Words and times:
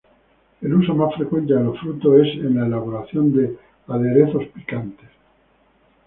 El 0.61 0.73
uso 0.73 0.95
más 0.95 1.13
frecuente 1.13 1.53
de 1.53 1.63
los 1.63 1.79
frutos 1.79 2.21
es 2.25 2.33
en 2.37 2.55
la 2.59 2.65
elaboración 2.65 3.31
de 3.33 3.55
aderezos 3.85 4.45
picantes. 4.47 5.07